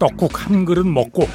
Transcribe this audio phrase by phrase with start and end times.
[0.00, 1.28] 떡국 한 그릇 먹고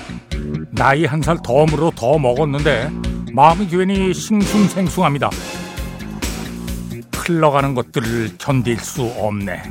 [0.72, 2.92] 나이 한 살 덤으로 더 먹었는데
[3.32, 5.30] 마음이 괜히 싱숭생숭합니다.
[7.14, 9.64] 흘러가는 것들을 견딜 수 없네.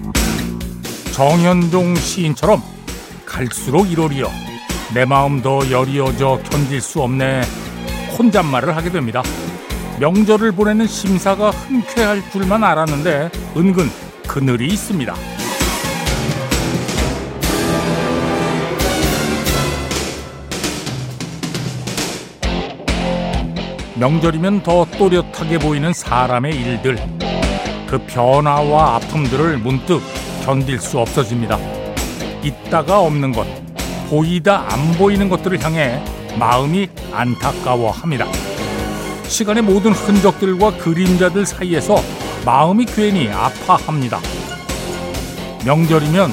[1.12, 2.62] 정현종 시인처럼
[3.26, 4.28] 갈수록 이로리어
[4.94, 7.42] 내 마음 더 여리어져 견딜 수 없네
[8.18, 9.22] 혼잣말을 하게 됩니다.
[10.00, 13.88] 명절을 보내는 심사가 흔쾌할 줄만 알았는데 은근
[14.26, 15.14] 그늘이 있습니다.
[23.96, 26.98] 명절이면 더 또렷하게 보이는 사람의 일들.
[27.86, 30.02] 그 변화와 아픔들을 문득
[30.44, 31.58] 견딜 수 없어집니다.
[32.42, 33.46] 있다가 없는 것,
[34.10, 36.02] 보이다 안 보이는 것들을 향해
[36.38, 38.26] 마음이 안타까워합니다.
[39.28, 42.02] 시간의 모든 흔적들과 그림자들 사이에서
[42.44, 44.18] 마음이 괜히 아파합니다.
[45.64, 46.32] 명절이면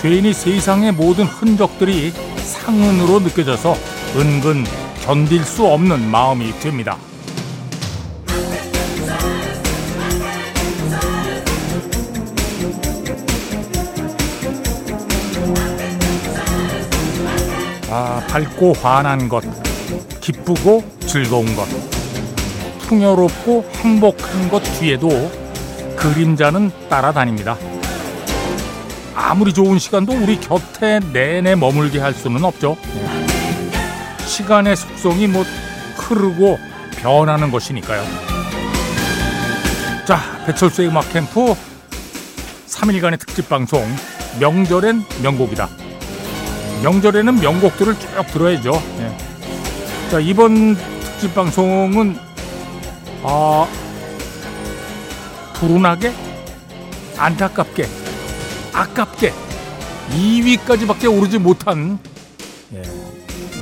[0.00, 3.74] 괜히 세상의 모든 흔적들이 상흔으로 느껴져서
[4.16, 4.64] 은근
[5.10, 6.96] 견딜 수 없는 마음이 됩니다.
[17.90, 19.42] 아, 밝고 환한 것,
[20.20, 21.66] 기쁘고 즐거운 것,
[22.82, 25.08] 풍요롭고 행복한 것 뒤에도
[25.96, 27.56] 그림자는 따라다닙니다.
[29.16, 32.76] 아무리 좋은 시간도 우리 곁에 내내 머물게 할 수는 없죠.
[34.30, 35.44] 시간의 속성이 뭐
[35.96, 36.58] 흐르고
[37.02, 38.04] 변하는 것이니까요.
[40.06, 41.54] 자, 배철수의 음악 캠프
[42.68, 43.84] 3일간의 특집 방송
[44.38, 45.68] 명절엔 명곡이다.
[46.84, 48.80] 명절에는 명곡들을 쭉 들어야죠.
[49.00, 50.10] 예.
[50.10, 52.16] 자, 이번 특집 방송은
[53.24, 53.66] 아,
[55.54, 56.12] 불운하게
[57.18, 57.86] 안타깝게
[58.72, 59.34] 아깝게
[60.10, 62.09] 2위까지밖에 오르지 못한 예,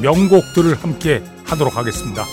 [0.00, 2.24] 명곡들을 함께 하도록 하겠습니다.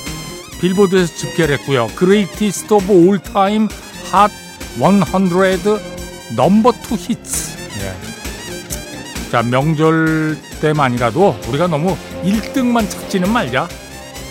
[0.61, 1.87] 빌보드에서 집계를 했고요.
[1.95, 3.67] Greatest of All Time
[4.11, 4.31] 핫
[4.77, 7.57] 100 넘버 2 히츠.
[7.81, 9.31] 예.
[9.31, 13.67] 자, 명절 때만이라도 우리가 너무 1등만 찾지는 말자.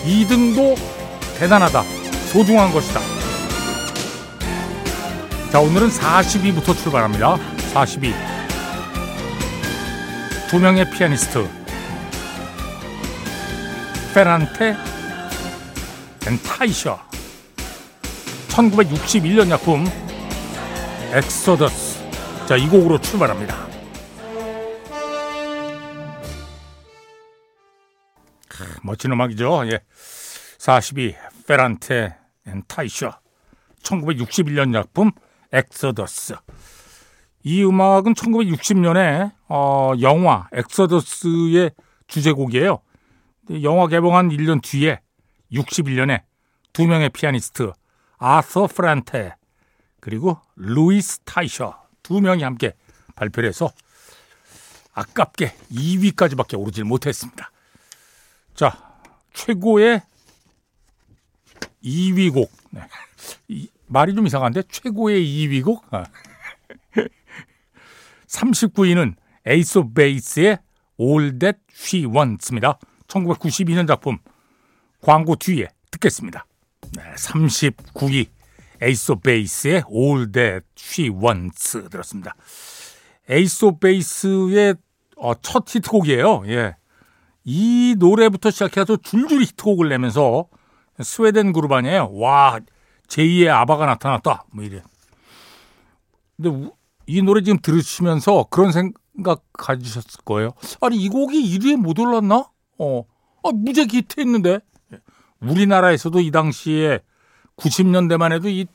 [0.05, 0.77] 2등도
[1.39, 1.83] 대단하다.
[2.31, 2.99] 소중한 것이다.
[5.51, 7.37] 자, 오늘은 42부터 출발합니다.
[7.73, 8.13] 42.
[10.49, 11.64] 두 명의 피아니스트.
[14.15, 14.77] 페란테
[16.25, 16.97] 앤 타이셔.
[18.47, 19.83] 1961년 작품
[21.11, 21.99] 엑소더스.
[22.47, 23.67] 자, 이 곡으로 출발합니다.
[28.83, 29.67] 멋진 음악이죠.
[29.67, 29.81] 예.
[30.59, 31.13] 42
[31.45, 32.15] 페란테
[32.47, 33.19] 앤 타이셔
[33.83, 35.11] 1961년 작품
[35.51, 36.35] 엑서더스
[37.43, 41.71] 이 음악은 1960년에 어, 영화 Exodus의
[42.07, 42.79] 주제곡이에요.
[43.61, 44.99] 영화 개봉한 1년 뒤에
[45.51, 46.23] 61년에
[46.73, 47.71] 두 명의 피아니스트
[48.17, 49.35] 아서 프란테
[49.99, 52.73] 그리고 루이스 타이셔 두 명이 함께
[53.15, 53.71] 발표를 해서
[54.93, 57.51] 아깝게 2위까지밖에 오르질 못했습니다.
[58.53, 58.99] 자,
[59.33, 60.01] 최고의
[61.83, 62.51] 2위 곡.
[62.71, 62.81] 네.
[63.47, 65.85] 이, 말이 좀 이상한데 최고의 2위 곡?
[65.91, 66.05] 아.
[68.27, 70.59] 39위는 에이스 오브 베이스의
[70.99, 72.79] All That She Wants입니다.
[73.07, 74.17] 1992년 작품
[75.01, 76.45] 광고 뒤에 듣겠습니다.
[76.95, 78.27] 네, 39위
[78.81, 82.35] 에이스 오브 베이스의 All That She Wants 들었습니다.
[83.29, 84.75] 오브 베이스의
[85.17, 86.43] 어, 첫 히트곡이에요.
[86.47, 86.75] 예.
[87.43, 90.47] 이 노래부터 시작해서 줄줄이 히트곡을 내면서
[91.01, 92.11] 스웨덴 그룹 아니에요.
[92.13, 92.59] 와,
[93.07, 94.45] 제2의 아바가 나타났다.
[94.51, 94.81] 뭐 이래.
[96.35, 96.69] 근데
[97.05, 100.51] 이 노래 지금 들으시면서 그런 생각 가지셨을 거예요.
[100.81, 102.49] 아니, 이 곡이 1위에 못 올랐나?
[102.77, 103.03] 어,
[103.43, 104.59] 아, 무지하게 히트했는데.
[105.41, 106.99] 우리나라에서도 이 당시에
[107.57, 108.65] 90년대만 해도 이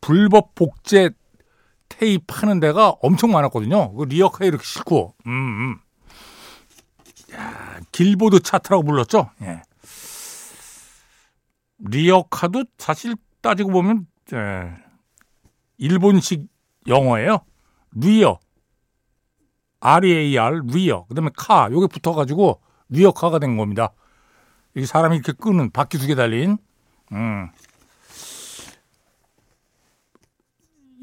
[0.00, 1.10] 불법 복제
[1.88, 3.94] 테이프 하는 데가 엄청 많았거든요.
[3.94, 5.14] 그 리어카 이렇게 싣고.
[5.26, 5.78] 음, 음.
[7.34, 9.30] 야, 길보드 차트라고 불렀죠.
[9.42, 9.62] 예.
[11.78, 14.72] 리어카도 사실 따지고 보면 예,
[15.78, 16.46] 일본식
[16.86, 17.40] 영어예요.
[17.94, 18.38] rear,
[19.80, 21.06] R-E-A-R, rear.
[21.06, 22.60] 그다음에 car, 요게 붙어가지고
[22.96, 23.92] 리어카가 된 겁니다.
[24.76, 26.56] 이 사람이 이렇게 끄는 바퀴 두 개 달린.
[27.12, 27.48] 음.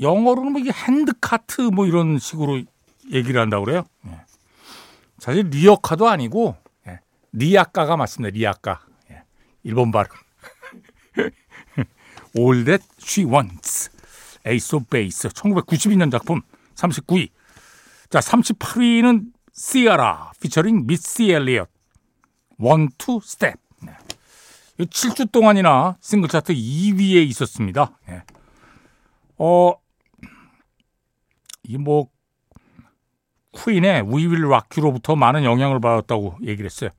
[0.02, 2.62] 영어로는 뭐 이게 handcart 뭐 이런 식으로
[3.12, 3.84] 얘기를 한다고 그래요.
[4.08, 4.22] 예.
[5.18, 6.56] 사실 리어카도 아니고
[6.88, 7.00] 예.
[7.34, 8.34] 리아카가 맞습니다.
[8.34, 8.80] 리아카.
[9.12, 9.24] 예.
[9.64, 10.10] 일본 발음.
[12.38, 13.90] All That She Wants.
[14.48, 15.30] Ace of Base.
[15.30, 16.42] 1992년 작품
[16.76, 17.30] 39위.
[18.10, 21.70] 자, 38위는 시아라 피처링 미시 엘리엇
[22.60, 23.56] One, Two Step.
[23.84, 23.94] 네.
[24.78, 27.98] 7주 동안이나 싱글 차트 2위에 있었습니다.
[28.08, 28.22] 네.
[29.38, 29.74] 어,
[31.64, 32.10] 이 뭐
[33.54, 36.90] 퀸의 We Will Rock You로부터 많은 영향을 받았다고 얘기를 했어요.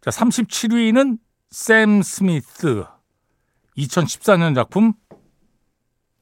[0.00, 1.18] 자, 37위는
[1.50, 2.84] 샘 스미스
[3.78, 4.94] 2014년 작품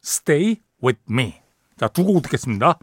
[0.03, 1.35] Stay With Me.
[1.79, 2.79] 자, 두 곡 듣겠습니다.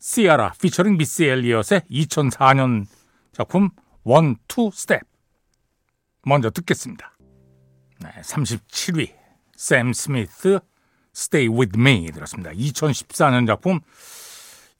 [0.00, 2.86] 시아라 피처링 미스 엘리엇의 2004년
[3.32, 3.70] 작품
[4.04, 5.06] One Two Step.
[6.24, 7.16] 먼저 듣겠습니다.
[8.00, 9.12] 네, 37위
[9.56, 10.58] 샘 스미스
[11.14, 12.50] Stay With Me 들었습니다.
[12.50, 13.80] 2014년 작품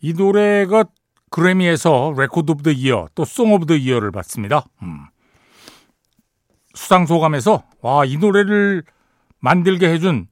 [0.00, 0.84] 이 노래가
[1.30, 4.66] 그래미에서 Record of the Year 또 Song of the Year를 받습니다.
[4.82, 5.06] 음.
[6.74, 8.82] 수상 소감에서 와 이 노래를
[9.40, 10.28] 만들게 해준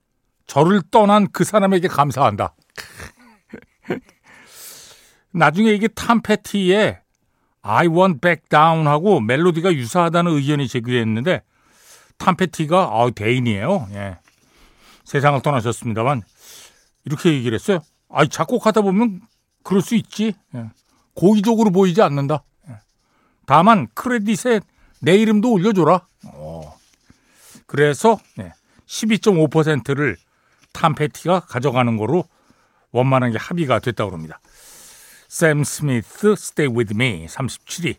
[0.46, 2.54] 저를 떠난 그 사람에게 감사한다.
[5.32, 6.99] 나중에 이게 탐 패티의
[7.62, 11.42] I Won't Back Down 하고 멜로디가 유사하다는 의견이 제기됐는데
[12.18, 13.88] 탐 패티가 아, 대인이에요.
[13.92, 14.18] 예.
[15.04, 16.22] 세상을 떠나셨습니다만
[17.04, 17.80] 이렇게 얘기를 했어요.
[18.08, 19.22] 아, 작곡하다 보면
[19.62, 20.34] 그럴 수 있지.
[20.54, 20.70] 예.
[21.14, 22.44] 고의적으로 보이지 않는다.
[22.68, 22.74] 예.
[23.46, 24.60] 다만 크레딧에
[25.00, 26.06] 내 이름도 올려줘라.
[26.26, 26.62] 오.
[26.64, 26.78] 어.
[27.66, 28.52] 그래서 네,
[28.86, 30.16] 12.5%를
[30.72, 32.24] 탐 패티가 가져가는 거로
[32.90, 34.40] 원만하게 합의가 됐다고 합니다.
[35.30, 37.94] 샘 스미스 Stay With Me 37위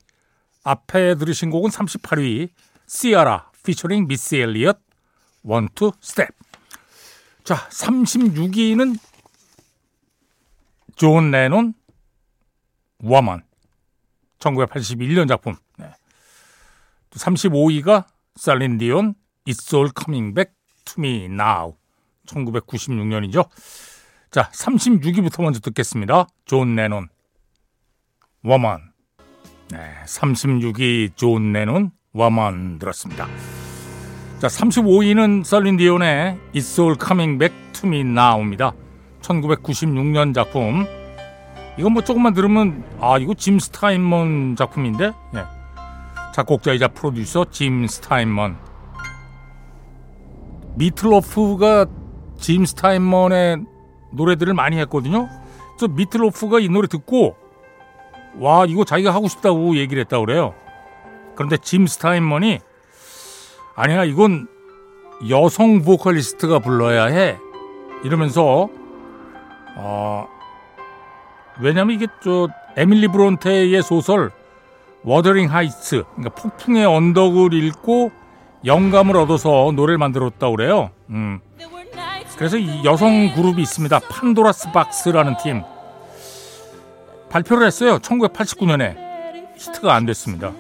[0.66, 2.50] 앞에 들으신 곡은 38위
[2.88, 4.78] 시아라 피처링 미스 엘리엇
[5.44, 6.28] One, Two Step
[7.46, 9.00] 자 36위는
[10.98, 11.74] 존 레논
[13.00, 13.44] Woman
[14.40, 15.90] 1981년 작품 네.
[17.12, 19.16] 35위가 셀린 디온
[19.48, 21.78] It's All Coming Back to Me Now
[22.26, 23.50] 1996년이죠.
[24.32, 26.28] 자, 36위부터 먼저 듣겠습니다.
[26.46, 27.10] 존 레논
[28.44, 28.80] Woman
[29.72, 33.28] 네, 36위 존 레논 Woman 들었습니다.
[34.40, 38.74] 자, 35위는 설린 디온의 It's All Coming Back to Me Now입니다.
[39.22, 40.86] 1996년 작품.
[41.78, 45.44] 이건 뭐 조금만 들으면 아 이거 짐 스타인먼 작품인데 예.
[46.34, 48.58] 작곡자이자 프로듀서 짐 스타인먼
[50.76, 51.86] 미틀로프가
[52.38, 53.64] 짐 스타인먼의
[54.12, 55.30] 노래들을 많이 했거든요.
[55.80, 57.36] 저 미틀로프가 이 노래 듣고
[58.40, 60.54] 와 이거 자기가 하고 싶다고 얘기를 했다 그래요.
[61.36, 62.60] 그런데 짐 스타인먼이
[63.76, 64.48] 아니야 이건
[65.30, 67.38] 여성 보컬리스트가 불러야 해
[68.04, 68.70] 이러면서
[69.76, 70.28] 어
[71.60, 74.32] 왜냐면 이게 저 에밀리 브론테의 소설
[75.04, 78.12] Wuthering Heights 그러니까 폭풍의 언덕을 읽고
[78.66, 80.92] 영감을 얻어서 노래를 만들었다고 그래요.
[81.10, 81.40] 음.
[82.38, 84.00] 그래서 이 여성 그룹이 있습니다.
[84.00, 85.62] 판도라스 박스라는 팀.
[87.32, 87.98] 발표를 했어요.
[88.00, 88.96] 1989년에.
[89.58, 90.54] 히트가 안 됐습니다.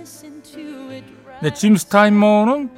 [1.41, 2.69] 네, 짐 스타인먼은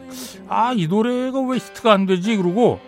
[0.47, 2.37] 아, 이 노래가 왜 히트가 안 되지?
[2.37, 2.79] 그러고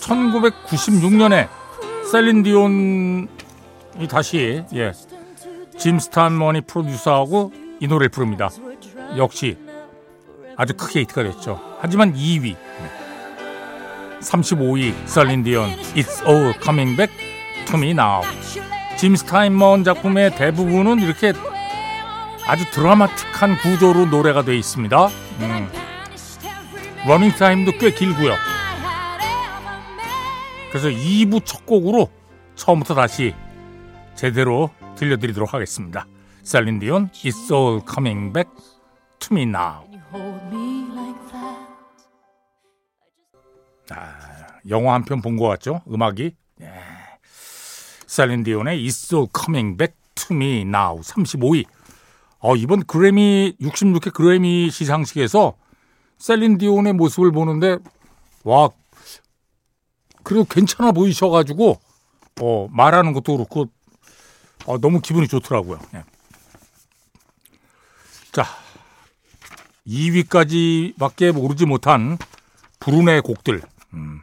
[0.00, 1.48] 1996년에
[2.10, 3.28] 셀린 디온이
[4.08, 4.92] 다시 예.
[5.76, 8.48] 짐 스타인먼이 프로듀서하고 이 노래를 부릅니다.
[9.16, 9.58] 역시
[10.56, 11.60] 아주 크게 히트가 됐죠.
[11.80, 12.56] 하지만 2위.
[14.20, 17.29] 35위 셀린 디온 It's All Coming Back to
[17.78, 18.22] Me Now.
[18.96, 21.32] 짐 스타인먼 작품의 대부분은 이렇게
[22.46, 25.06] 아주 드라마틱한 구조로 노래가 되어 있습니다.
[25.40, 25.70] 음.
[27.06, 28.34] 러닝 타임도 꽤 길고요.
[30.70, 32.10] 그래서 2부 첫 곡으로
[32.56, 33.34] 처음부터 다시
[34.14, 36.06] 제대로 들려드리도록 하겠습니다.
[36.42, 38.50] 셀린 디온 It's All Coming Back
[39.20, 39.86] to Me Now.
[43.90, 44.16] 아,
[44.68, 45.80] 영화 한 편 본 것 같죠?
[45.90, 46.36] 음악이.
[46.62, 46.66] 예.
[48.10, 51.64] 셀린 디온의 It's All Coming Back to Me Now 35위.
[52.40, 55.54] 어, 이번 그래미 66회 그래미 시상식에서
[56.18, 57.78] 셀린 디온의 모습을 보는데
[58.42, 58.70] 와
[60.24, 61.80] 그래도 괜찮아 보이셔가지고
[62.40, 63.66] 어, 말하는 것도 그렇고
[64.66, 65.78] 어, 너무 기분이 좋더라고요.
[65.94, 66.02] 예.
[68.32, 68.44] 자
[69.86, 72.18] 2위까지밖에 오르지 못한
[72.80, 73.62] 불운의 곡들
[73.94, 74.20] 음.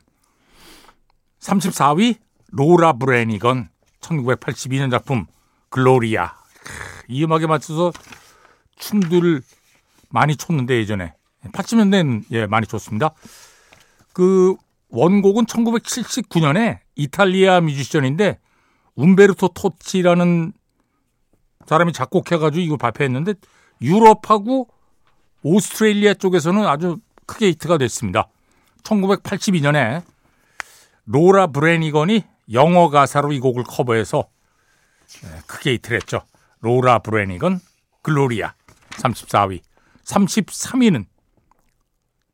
[1.40, 2.18] 34위
[2.50, 3.70] 로라 브레니건
[4.02, 5.26] 1982년 작품
[5.70, 6.34] 글로리아
[7.08, 7.92] 이 음악에 맞춰서
[8.78, 9.42] 춤들을
[10.10, 11.14] 많이 췄는데 예전에
[11.52, 13.14] 80년대는 예 많이 췄습니다.
[14.14, 14.56] 그
[14.90, 18.40] 원곡은 1979년에 이탈리아 뮤지션인데
[18.96, 20.54] 움베르토 토치라는
[21.66, 23.34] 사람이 작곡해가지고 이걸 발표했는데
[23.82, 24.70] 유럽하고
[25.44, 28.28] 오스트레일리아 쪽에서는 아주 크게 히트가 됐습니다.
[28.84, 30.02] 1982년에
[31.06, 34.28] 로라 브레니건이 영어 가사로 이 곡을 커버해서
[35.24, 36.22] 네, 크게 히트했죠.
[36.60, 37.60] 로라 브레니건
[38.02, 38.54] 글로리아
[38.92, 39.62] 34위.
[40.04, 41.06] 33위는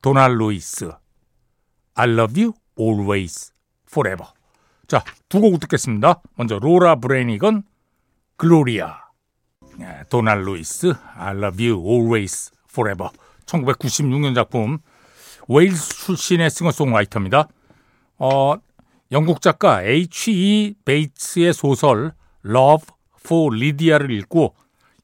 [0.02, 0.90] 도나 루이스
[1.94, 3.52] I Love You Always
[3.88, 4.26] Forever.
[4.86, 6.20] 자, 두 곡 듣겠습니다.
[6.36, 7.62] 먼저 로라 브레니건
[8.36, 9.04] 글로리아
[9.78, 13.10] 네, 도나 루이스 I love you always forever
[13.46, 14.78] 1996년 작품
[15.48, 17.48] 웨일스 출신의 싱어송라이터입니다.
[18.18, 18.54] 어,
[19.14, 20.74] 영국 작가 H.E.
[20.84, 22.12] 베이츠의 소설
[22.44, 22.86] Love
[23.24, 24.56] for Lydia를 읽고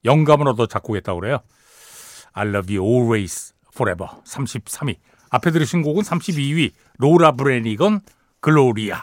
[0.04, 1.38] 영감을 얻어 작곡했다고 그래요.
[2.32, 4.96] I love you always forever 33위.
[5.30, 8.00] 앞에 들으신 곡은 32위 로라 브레니건
[8.40, 9.00] 글로리아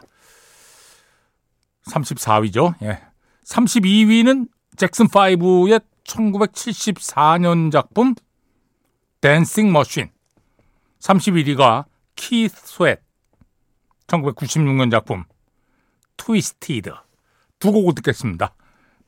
[1.86, 2.74] 34위죠.
[2.82, 3.00] 예.
[3.46, 8.14] 32위는 잭슨 5의 1974년 작품
[9.22, 10.10] Dancing Machine
[11.00, 11.86] 31위가
[12.18, 13.07] 키스 스웨트
[14.08, 15.24] 1996년 작품
[16.18, 16.92] Twisted
[17.60, 18.54] 두 곡을 듣겠습니다.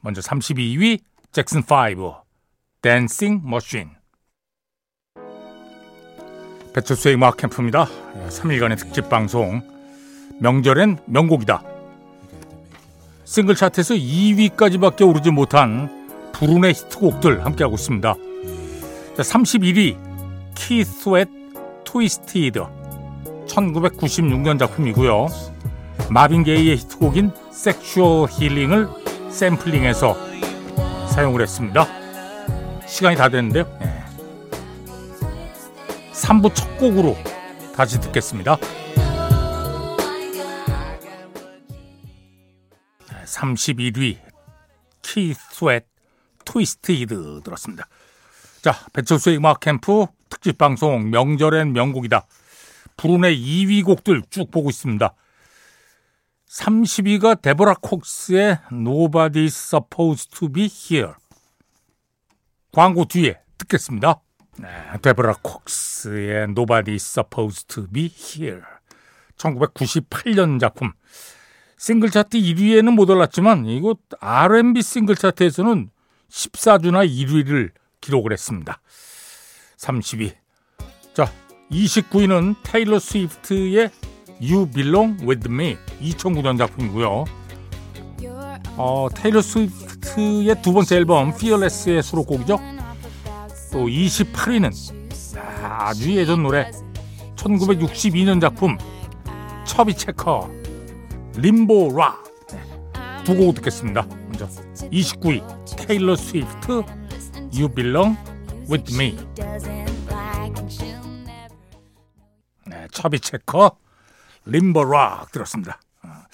[0.01, 0.99] 먼저 32위
[1.31, 2.23] 잭슨 5
[2.81, 3.89] Dancing Machine
[6.73, 7.87] 배철수의 음악 캠프입니다.
[8.29, 9.61] 3일간의 특집 방송
[10.39, 11.63] 명절엔 명곡이다.
[13.25, 18.15] 싱글 차트에서 2위까지밖에 오르지 못한 불운의 히트곡들 함께하고 있습니다.
[19.17, 19.97] 31위
[20.55, 21.31] 키스 스웨트
[21.83, 22.78] Twisted
[23.59, 25.27] 1996년 작품이고요.
[26.09, 28.87] 마빈 게이의 히트곡인 Sexual Healing을
[29.29, 30.15] 샘플링해서
[31.09, 31.85] 사용을 했습니다.
[32.87, 33.65] 시간이 다 됐는데요.
[33.79, 34.03] 네.
[36.13, 37.15] 3부 첫 곡으로
[37.75, 38.57] 다시 듣겠습니다.
[43.25, 44.17] 31위
[45.01, 45.85] 키스 스웨트
[46.45, 47.87] Twisted 들었습니다.
[48.61, 52.25] 자, 배철수의 음악 캠프 특집 방송 명절엔 명곡이다.
[52.99, 55.13] 불운의 2위 곡들 쭉 보고 있습니다.
[56.49, 61.13] 30위가 데보라 콕스의 Nobody's Supposed to Be Here.
[62.73, 64.19] 광고 뒤에 듣겠습니다.
[64.57, 64.67] 네,
[65.01, 68.63] 데보라 콕스의 Nobody's Supposed to Be Here.
[69.37, 70.91] 1998년 작품.
[71.77, 75.89] 싱글 차트 1위에는 못 올랐지만 이곳 R&B 싱글 차트에서는
[76.29, 78.81] 14주나 1위를 기록을 했습니다.
[79.77, 80.35] 30위.
[81.13, 81.31] 자,
[81.71, 83.91] 29위는 테일러 스위프트의
[84.41, 87.25] You Belong With Me 2009년 작품이고요.
[88.77, 92.59] 어, 테일러 스위프트의 두 번째 앨범 Fearless의 수록곡이죠.
[93.71, 94.71] 또 28위는
[95.63, 96.71] 아주 예전 노래
[97.35, 98.77] 1962년 작품
[99.65, 100.49] 처비 체커
[101.37, 104.07] Limbo Rock 네, 두곡 듣겠습니다.
[104.25, 104.47] 먼저
[104.91, 105.43] 29위
[105.77, 106.83] 테일러 스위프트
[107.53, 108.17] You Belong
[108.69, 109.17] With Me
[112.99, 113.77] 네, 처비 체커
[114.45, 115.79] 림보 락 들었습니다.
[116.01, 116.25] 아,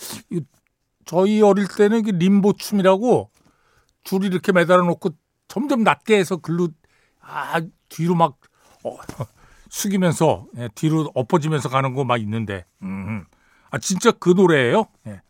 [1.05, 3.29] 저희 어릴 때는 림보 춤이라고
[4.03, 5.09] 줄이 이렇게 매달아 놓고
[5.47, 6.69] 점점 낮게 해서 글로
[7.21, 8.37] 아 뒤로 막
[8.83, 8.97] 어,
[9.69, 13.25] 숙이면서 예, 뒤로 엎어지면서 가는 거 막 있는데 음,
[13.71, 14.85] 아 진짜 그 노래예요.
[15.07, 15.21] 예.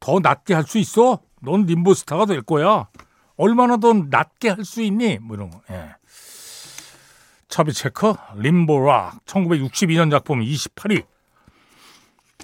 [0.00, 1.20] 더 낮게 할 수 있어?
[1.40, 2.88] 넌 림보 스타가 될 거야.
[3.36, 5.18] 얼마나 더 낮게 할 수 있니?
[5.18, 5.60] 뭐 이런 거.
[5.70, 5.94] 예.
[7.54, 11.06] 처비 체커 Limbo Rock 1962년 작품 28위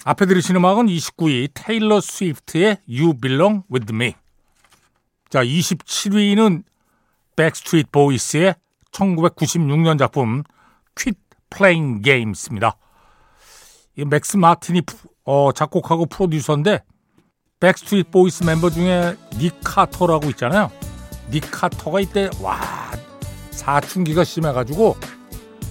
[0.05, 4.15] 앞에 들으신 음악은 29위 테일러 스위프트의 You Belong With Me
[5.29, 6.63] 자 27위는
[7.35, 8.55] 백스트리트 보이스의
[8.93, 10.45] 1996년 작품
[10.95, 11.19] Quit
[11.53, 12.77] Playing Games입니다.
[13.97, 14.83] 이 맥스 마틴이
[15.25, 16.85] 어, 작곡하고 프로듀서인데
[17.59, 20.71] 백스트리트 보이스 멤버 중에 닉 카터라고 있잖아요.
[21.33, 22.61] 닉 카터가 이때 와
[23.61, 24.97] 사춘기가 심해가지고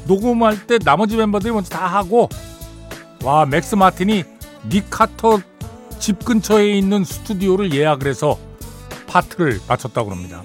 [0.05, 2.29] 녹음할 때 나머지 멤버들이 먼저 다 하고
[3.23, 4.23] 와 맥스 마틴이
[4.69, 5.39] 닉 카터
[5.99, 8.37] 집 근처에 있는 스튜디오를 예약을 해서
[9.07, 10.43] 파트를 마쳤다고 합니다.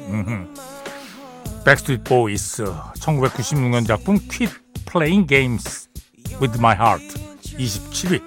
[1.65, 2.65] 백스트리트 보이스
[2.99, 4.53] 1996년 작품 Quit
[4.91, 5.89] Playing Games
[6.41, 7.07] With My Heart
[7.59, 8.23] 27위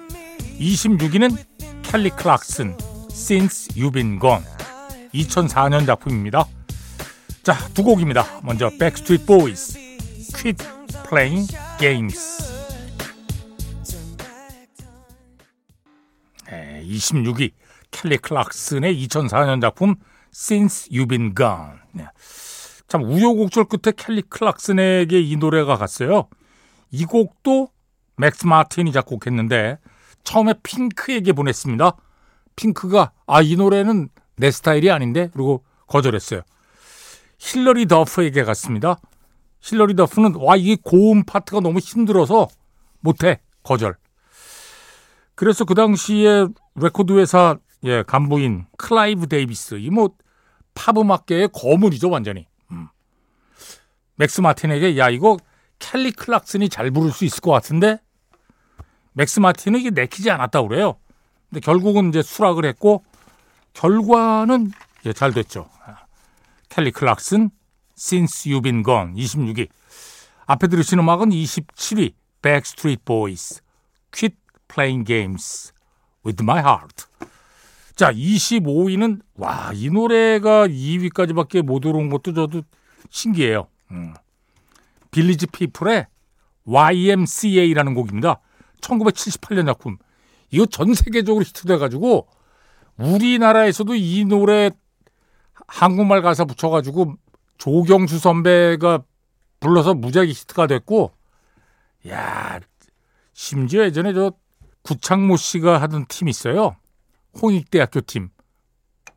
[0.60, 1.36] 26위는
[1.82, 2.76] 켈리 클락슨
[3.10, 4.44] Since You've Been Gone
[5.14, 6.46] 2004년 작품입니다.
[7.42, 8.40] 자, 두 곡입니다.
[8.42, 9.78] 먼저 Backstreet Boys
[10.34, 10.64] Quit
[11.08, 12.44] Playing Games
[16.50, 17.52] 네, 26위
[17.90, 19.96] 켈리 클락슨의 2004년 작품
[20.34, 22.06] Since You've Been Gone 네.
[22.86, 26.28] 참 우여곡절 끝에 켈리 클락슨에게 이 노래가 갔어요.
[26.90, 27.68] 이 곡도
[28.16, 29.78] 맥스 마틴이 작곡했는데
[30.24, 31.92] 처음에 핑크에게 보냈습니다.
[32.56, 36.42] 핑크가 아 이 노래는 내 스타일이 아닌데 그리고 거절했어요.
[37.38, 38.98] 힐러리 더프에게 갔습니다.
[39.60, 42.48] 힐러리 더프는 와 이게 고음 파트가 너무 힘들어서
[43.00, 43.96] 못해 거절.
[45.34, 49.76] 그래서 그 당시에 레코드 회사 예, 간부인 클라이브 데이비스.
[49.76, 50.10] 이 뭐
[50.74, 52.46] 팝음악계의 거물이죠, 완전히.
[52.70, 52.88] 음.
[54.16, 55.36] 맥스 마틴에게 야 이거
[55.80, 57.98] 켈리 클락슨이 잘 부를 수 있을 것 같은데
[59.12, 60.96] 맥스 마틴은 이게 내키지 않았다고 그래요.
[61.50, 63.04] 근데 결국은 이제 수락을 했고
[63.74, 64.70] 결과는
[65.06, 65.68] 예, 잘 됐죠.
[66.68, 67.50] 켈리 클락슨
[67.96, 69.68] Since You've Been Gone 26위.
[70.46, 73.60] 앞에 들으신 음악은 27위 Backstreet Boys
[74.12, 74.36] Quit
[74.72, 75.72] Playing Games
[76.24, 77.06] With My Heart.
[77.96, 82.62] 자, 25위는 와, 이 노래가 2위까지밖에 못 오른 것도 저도
[83.10, 83.66] 신기해요.
[83.90, 84.14] 음.
[85.10, 86.06] 빌리지 피플의
[86.64, 88.40] YMCA라는 곡입니다.
[88.80, 89.96] 1978년 작품.
[90.50, 92.28] 이거 전 세계적으로 히트돼가지고
[92.98, 94.70] 우리나라에서도 이 노래
[95.68, 97.14] 한국말 가사 붙여가지고
[97.58, 99.04] 조경수 선배가
[99.60, 101.12] 불러서 무지하게 히트가 됐고,
[102.08, 102.58] 야
[103.32, 104.32] 심지어 예전에 저
[104.82, 106.76] 구창모 씨가 하던 팀 있어요.
[107.40, 108.30] 홍익대학교 팀.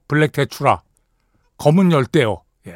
[0.08, 0.84] 블랙 테트라.
[1.58, 2.44] 검은 열대어.
[2.68, 2.76] 예.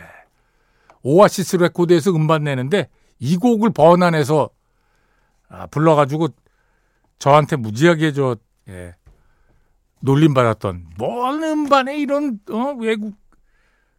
[1.03, 2.89] 오아시스 레코드에서 음반 내는데
[3.19, 4.49] 이 곡을 번안해서
[5.49, 6.29] 아, 불러가지고
[7.19, 8.95] 저한테 무지하게 저 예,
[9.99, 13.13] 놀림 받았던 뭔 음반에 이런 어, 외국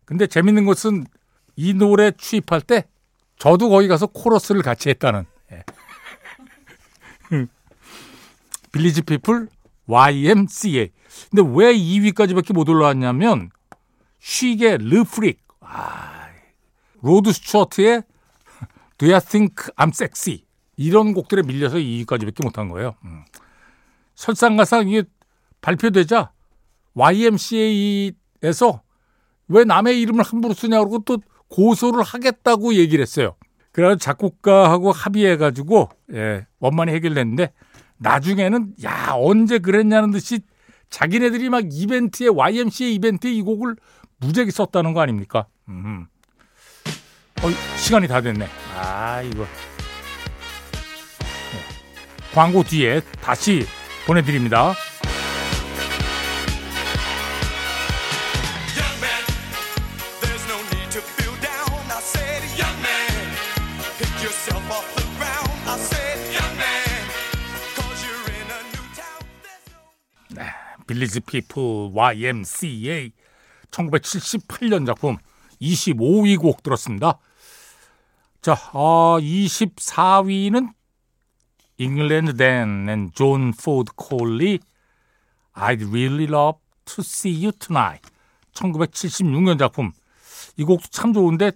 [0.07, 1.05] 근데 재밌는 것은
[1.57, 2.87] 이 노래 취입할 때
[3.39, 5.65] 저도 거기 가서 코러스를 같이 했다는 예.
[8.73, 9.49] 빌리지 피플
[9.87, 10.91] YMCA
[11.31, 13.51] 근데 왜 2위까지밖에 못 올라왔냐면
[14.21, 16.29] 쉭의 Le Freak 아,
[17.03, 18.03] 로드 스튜어트의
[18.99, 20.45] Do You Think I'm Sexy
[20.77, 22.95] 이런 곡들에 밀려서 2위까지밖에 못한 거예요.
[23.04, 23.25] 음.
[24.15, 25.04] 설상가상 이게
[25.61, 26.33] 발표되자
[26.95, 28.83] YMCA에서
[29.49, 33.37] 왜 남의 이름을 함부로 쓰냐고 또 고소를 하겠다고 얘기를 했어요.
[33.73, 37.52] 그래서 작곡가하고 합의해가지고 예, 원만히 해결됐는데
[37.99, 40.41] 나중에는 야 언제 그랬냐는 듯이
[40.91, 43.76] 자기네들이 막 이벤트에 YMCA 이벤트에 이 곡을
[44.19, 45.47] 무지하게 썼다는 거 아닙니까?
[45.69, 46.06] 음.
[47.43, 48.49] 어, 시간이 다 됐네.
[48.75, 49.49] 아 이거 네.
[52.35, 53.67] 광고 뒤에 다시
[54.06, 54.75] 보내드립니다.
[70.87, 73.13] 빌리지 피프 YMCA
[73.71, 75.17] 1978년 작품
[75.61, 77.19] 25위 곡 들었습니다.
[78.41, 80.73] 자, 어, 24위는
[81.79, 84.61] 잉글랜드 댄 존 포드 콜리
[85.55, 88.09] I'd really love to see you tonight.
[88.53, 89.93] 1976년 작품.
[90.57, 91.53] 이 곡도 참 좋은데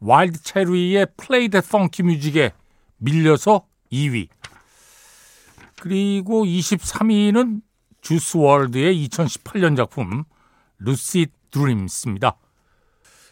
[0.00, 2.52] 와일드 체리의 Play That Funky Music에
[2.98, 4.28] 밀려서 2위.
[5.76, 7.62] 그리고 23위는
[8.06, 10.22] 주스 월드의 2018년 작품
[10.78, 12.36] Lucid Dreams입니다.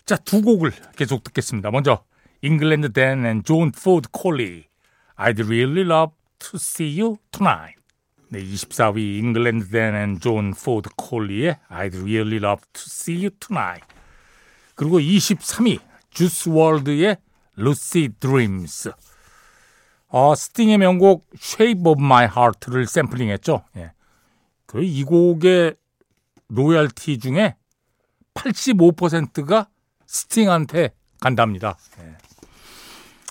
[0.04, 1.70] 자, 두 곡을 계속 듣겠습니다.
[1.70, 2.02] 먼저
[2.42, 4.64] 잉글랜드 댄 앤 존 포드 콜리
[5.16, 7.80] I'd really love to see you tonight.
[8.30, 13.86] 네, 24위 잉글랜드 댄 앤 존 포드 콜리의 I'd really love to see you tonight.
[14.74, 15.78] 그리고 23위
[16.10, 17.18] 주스 월드의
[17.54, 18.90] Lucid Dreams.
[20.08, 23.62] 어, 스팅의 명곡 Shape of My Heart를 샘플링했죠.
[23.76, 23.93] 예.
[24.66, 25.76] 그 이 곡의
[26.48, 27.56] 로열티 중에
[28.34, 29.68] 85%가
[30.06, 31.76] 스팅한테 간답니다.
[32.00, 32.16] 예.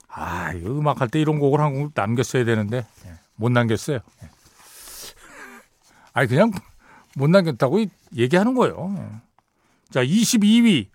[0.08, 3.14] 아, 이거 음악 할 때 이런 곡을 한곡 남겼어야 되는데 예.
[3.36, 4.00] 못 남겼어요.
[4.24, 4.30] 예.
[6.14, 6.52] 아니 그냥
[7.16, 7.84] 못 남겼다고
[8.16, 8.96] 얘기하는 거예요.
[8.98, 9.22] 예.
[9.92, 10.88] 자, 22위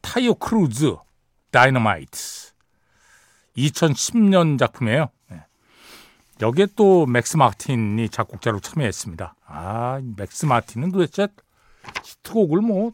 [0.00, 0.96] 타이오 크루즈
[1.50, 2.18] 다이너마이트
[3.56, 5.10] 2010년 작품이에요.
[6.42, 9.34] 여기에 또 맥스 마틴이 작곡자로 참여했습니다.
[9.46, 11.28] 아, 맥스 마틴은 도대체
[12.04, 12.92] 히트곡을 뭐.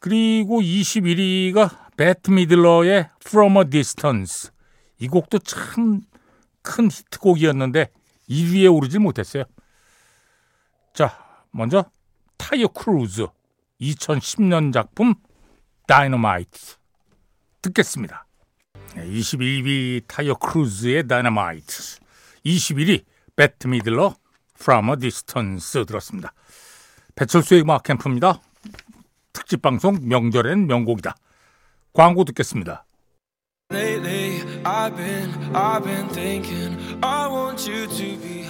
[0.00, 4.50] 그리고 21위가 벳 미들러의 From a Distance.
[4.98, 6.08] 이 곡도 참
[6.68, 7.90] 큰 히트곡이었는데
[8.28, 9.44] 1위에 오르질 못했어요.
[10.92, 11.90] 자, 먼저
[12.36, 13.26] 타이오 크루즈
[13.80, 15.14] 2010년 작품
[15.86, 16.76] 다이너마이트
[17.62, 18.26] 듣겠습니다.
[19.06, 21.98] 21위 타이오 크루즈의 다이너마이트
[22.44, 23.04] 21위
[23.36, 24.14] 벳 미들러
[24.60, 26.32] From a Distance 들었습니다.
[27.14, 28.40] 배철수의 음악 캠프입니다.
[29.32, 31.16] 특집 방송 명절엔 명곡이다.
[31.92, 32.84] 광고 듣겠습니다.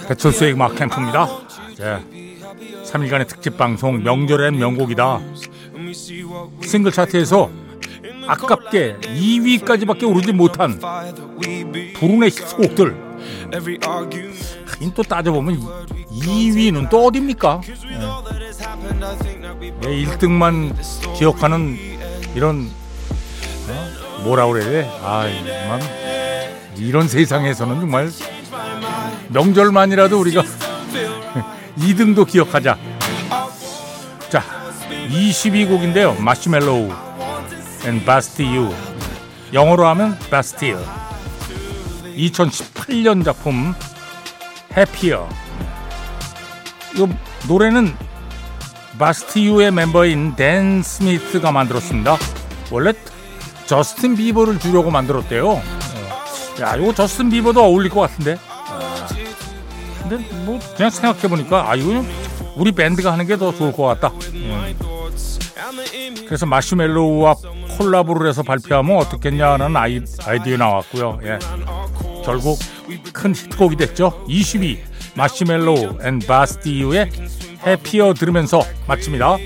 [0.07, 1.27] 배철수의 음악 캠프입니다.
[1.77, 2.29] 네.
[2.83, 5.19] 3일간의 특집 방송 명절엔 명곡이다.
[6.63, 7.51] 싱글 차트에서
[8.29, 10.79] 아깝게 2위까지밖에 오르지 못한
[11.95, 12.95] 불운의 히트곡들
[14.67, 15.59] 하긴 또 따져보면
[16.11, 17.61] 2위는 또 어딥니까?
[19.81, 20.75] 네, 1등만
[21.17, 21.77] 기억하는
[22.35, 22.69] 이런
[23.67, 24.21] 어?
[24.23, 24.89] 뭐라 그래야 돼?
[25.01, 25.81] 아, 정말
[26.77, 28.11] 이런 세상에서는 정말
[29.29, 30.43] 명절만이라도 우리가
[31.79, 32.77] 2등도 기억하자.
[34.29, 34.43] 자,
[35.09, 36.19] 20위 곡인데요.
[36.19, 37.08] 마시멜로우
[37.85, 38.73] 앤 바스티유.
[39.53, 40.77] 영어로 하면 바스틸.
[42.15, 43.73] 2018년 작품
[44.75, 45.27] Happier.
[46.95, 47.07] 이
[47.47, 47.95] 노래는
[48.97, 52.17] 바스티유의 멤버인 댄 스미스가 만들었습니다.
[52.71, 52.93] 원래
[53.65, 55.61] 저스틴 비버를 주려고 만들었대요.
[56.61, 58.37] 야, 이거 저스틴 비버도 어울릴 것 같은데.
[60.01, 62.03] 근데 뭐 그냥 생각해 보니까 아 이거
[62.55, 64.09] 우리 밴드가 하는 게 더 좋을 것 같다.
[64.33, 64.75] 음.
[66.25, 67.35] 그래서 마시멜로우와
[67.79, 71.19] 콜라보를 해서 발표하면 어떻겠냐는 아이, 아이디어 나왔고요.
[71.23, 71.39] 예.
[72.25, 72.59] 결국
[73.13, 74.25] 큰 히트곡이 됐죠.
[74.27, 74.83] 20위
[75.15, 77.09] 마시멜로우 앤 바스티유의
[77.65, 79.37] Happier 들으면서 마칩니다.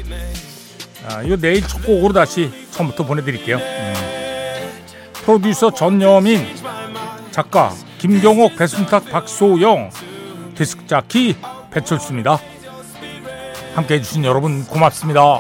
[1.10, 3.58] 아, 이거 내일 첫 곡으로 다시 처음부터 보내드릴게요.
[3.58, 3.93] 음.
[5.13, 6.46] 프로듀서 전여민,
[7.32, 9.91] 작가 김경옥, 배순탁, 박소영,
[10.56, 11.38] 디스크 자키
[11.72, 12.39] 배철수입니다.
[13.76, 15.39] 함께 해 주신 여러분 고맙습니다.